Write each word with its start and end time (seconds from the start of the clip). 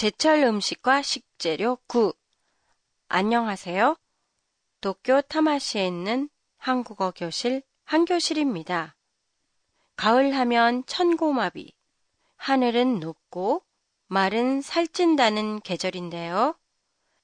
제철 0.00 0.44
음식과 0.44 1.02
식재료 1.02 1.76
9. 1.86 2.14
안녕하세요. 3.08 3.96
도쿄 4.80 5.20
타마시에 5.20 5.86
있는 5.86 6.30
한국어 6.56 7.10
교실 7.14 7.62
한교실입니다. 7.84 8.96
가을 9.96 10.34
하면 10.34 10.84
천고마비, 10.86 11.74
하늘은 12.36 13.00
높고 13.00 13.62
말은 14.06 14.62
살찐다는 14.62 15.60
계절인데요. 15.60 16.54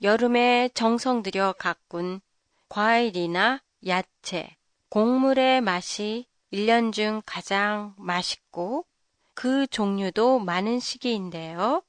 여름에 0.00 0.70
정성 0.72 1.24
들여 1.24 1.56
가꾼 1.58 2.20
과일이나 2.68 3.64
야채, 3.88 4.54
곡물의 4.90 5.60
맛이 5.60 6.24
1년 6.52 6.92
중 6.92 7.20
가장 7.26 7.96
맛있고 7.98 8.86
그 9.34 9.66
종류도 9.66 10.38
많은 10.38 10.78
시기인데요. 10.78 11.82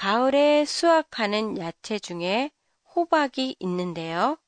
가을에 0.00 0.64
수확하는 0.64 1.58
야채 1.58 1.98
중에 1.98 2.50
호박이 2.96 3.56
있는데요. 3.58 4.38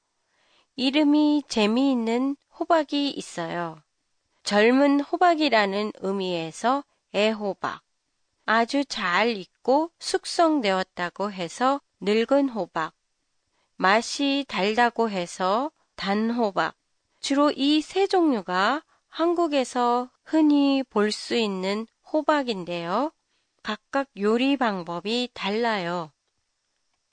이름이 0.77 1.43
재미있는 1.47 2.37
호박이 2.59 3.11
있어요. 3.11 3.83
젊은 4.45 5.01
호박이라는 5.01 5.93
의미에서 6.01 6.85
애호박. 7.15 7.83
아주 8.47 8.83
잘 8.87 9.37
익고 9.37 9.91
숙성되었다고 9.99 11.33
해서 11.33 11.83
늙은 12.01 12.49
호박. 12.49 12.95
맛이 13.77 14.47
달다고 14.49 15.11
해서 15.11 15.71
단호박. 15.97 16.75
주로 17.21 17.51
이 17.51 17.83
세 17.83 18.07
종류가 18.07 18.83
한국에서 19.09 20.09
흔히 20.25 20.83
볼 20.89 21.13
수 21.13 21.37
있는 21.37 21.87
호박인데요. 22.11 23.13
각각 23.63 24.09
요리 24.19 24.57
방법이 24.57 25.31
달라요. 25.35 26.13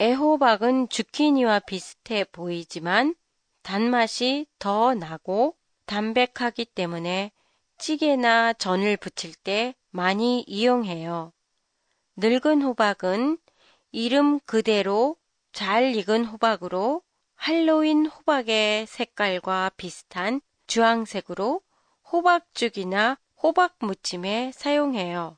애호박은 0.02 0.90
주키니와 0.90 1.60
비슷해 1.60 2.24
보이지만 2.24 3.16
단맛이 3.62 4.48
더 4.58 4.94
나고 4.94 5.56
담백하기 5.86 6.66
때문에 6.66 7.32
찌개나 7.78 8.54
전을 8.54 8.98
부칠 8.98 9.34
때 9.36 9.76
많이 9.92 10.42
이용해요. 10.48 11.34
늙은 12.16 12.62
호박은 12.62 13.38
이름 13.92 14.40
그대로 14.42 15.18
잘 15.52 15.96
익은 15.96 16.26
호박으로 16.26 17.02
할로윈 17.36 18.08
호박의 18.08 18.88
색깔과 18.88 19.72
비슷한 19.78 20.42
주황색으로 20.68 21.62
호박죽이나 22.12 23.18
호박무침에 23.42 24.52
사용해요. 24.54 25.38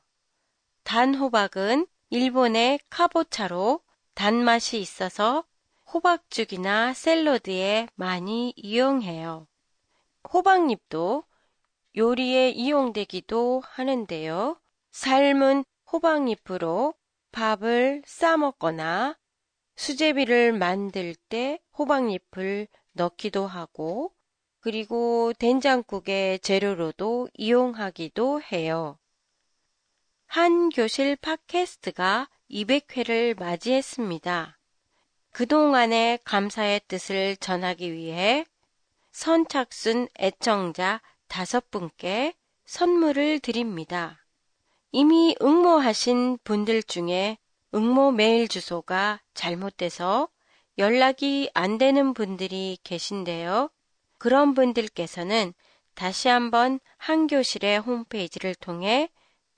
단 0.92 1.14
호박은 1.14 1.86
일본의 2.10 2.78
카보차로 2.90 3.80
단맛이 4.12 4.78
있어서 4.78 5.42
호박죽이나 5.90 6.92
샐러드에 6.92 7.88
많이 7.94 8.52
이용해요. 8.56 9.46
호박잎도 10.30 11.24
요리에 11.96 12.50
이용되기도 12.50 13.62
하는데요. 13.64 14.60
삶은 14.90 15.64
호박잎으로 15.90 16.92
밥을 17.30 18.02
싸 18.04 18.36
먹거나 18.36 19.16
수제비를 19.76 20.52
만들 20.52 21.14
때 21.30 21.58
호박잎을 21.78 22.68
넣기도 22.92 23.46
하고 23.46 24.12
그리고 24.60 25.32
된장국의 25.38 26.40
재료로도 26.40 27.30
이용하기도 27.32 28.42
해요. 28.42 28.98
한 30.34 30.70
교실 30.70 31.14
팟캐스트가 31.16 32.26
200회를 32.50 33.38
맞이했습니다. 33.38 34.58
그동안의 35.30 36.20
감사의 36.24 36.80
뜻을 36.88 37.36
전하기 37.36 37.92
위해 37.92 38.46
선착순 39.10 40.08
애청자 40.18 41.02
다섯 41.28 41.70
분께 41.70 42.32
선물을 42.64 43.40
드립니다. 43.40 44.24
이미 44.90 45.36
응모하신 45.42 46.38
분들 46.44 46.82
중에 46.84 47.36
응모 47.74 48.12
메일 48.12 48.48
주소가 48.48 49.20
잘못돼서 49.34 50.30
연락이 50.78 51.50
안 51.52 51.76
되는 51.76 52.14
분들이 52.14 52.78
계신데요. 52.84 53.68
그런 54.16 54.54
분들께서는 54.54 55.52
다시 55.94 56.28
한번 56.28 56.80
한교실의 56.96 57.80
홈페이지를 57.80 58.54
통해 58.54 59.10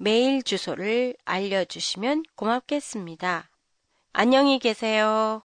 메일 0.04 0.42
주소를 0.42 1.16
알려주시면 1.24 2.24
고맙겠습니다. 2.36 3.48
안녕히 4.12 4.58
계세요. 4.58 5.42